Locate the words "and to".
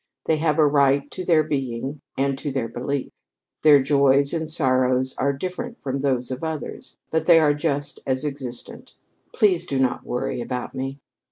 2.17-2.49